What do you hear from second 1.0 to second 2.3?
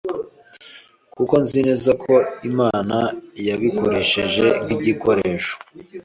kuko nzi neza ko